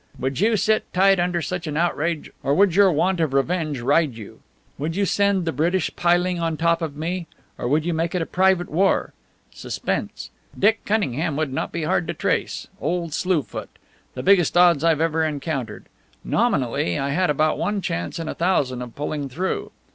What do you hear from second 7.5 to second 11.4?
or would you make it a private war? Suspense! Dick Cunningham